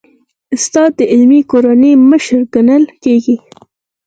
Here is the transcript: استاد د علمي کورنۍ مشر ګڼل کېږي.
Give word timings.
استاد 0.55 0.91
د 0.99 1.01
علمي 1.13 1.41
کورنۍ 1.51 1.93
مشر 2.11 2.39
ګڼل 2.53 2.83
کېږي. 3.03 3.35